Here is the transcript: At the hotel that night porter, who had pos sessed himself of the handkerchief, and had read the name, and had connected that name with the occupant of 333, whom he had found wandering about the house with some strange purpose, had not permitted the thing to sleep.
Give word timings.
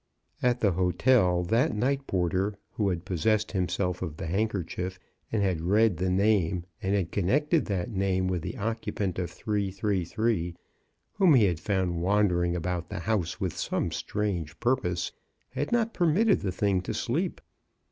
At 0.41 0.61
the 0.61 0.71
hotel 0.71 1.43
that 1.43 1.75
night 1.75 2.07
porter, 2.07 2.57
who 2.71 2.89
had 2.89 3.05
pos 3.05 3.21
sessed 3.23 3.51
himself 3.51 4.01
of 4.01 4.17
the 4.17 4.25
handkerchief, 4.25 4.97
and 5.31 5.43
had 5.43 5.61
read 5.61 5.97
the 5.97 6.09
name, 6.09 6.65
and 6.81 6.95
had 6.95 7.11
connected 7.11 7.65
that 7.67 7.91
name 7.91 8.27
with 8.27 8.41
the 8.41 8.57
occupant 8.57 9.19
of 9.19 9.29
333, 9.29 10.55
whom 11.13 11.35
he 11.35 11.43
had 11.43 11.59
found 11.59 12.01
wandering 12.01 12.55
about 12.55 12.89
the 12.89 13.01
house 13.01 13.39
with 13.39 13.55
some 13.55 13.91
strange 13.91 14.59
purpose, 14.59 15.11
had 15.51 15.71
not 15.71 15.93
permitted 15.93 16.39
the 16.39 16.51
thing 16.51 16.81
to 16.81 16.95
sleep. 16.95 17.39